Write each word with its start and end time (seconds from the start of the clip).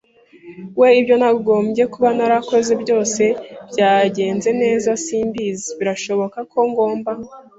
we. 0.79 0.87
Ibyo 0.99 1.15
nagombye 1.21 1.83
kuba 1.93 2.09
narakoze 2.17 2.73
byose 2.83 3.23
byagenze 3.71 4.49
neza 4.61 4.89
simbizi. 5.05 5.67
Birashoboka 5.79 6.39
ko 6.51 6.59
ngomba 6.69 7.11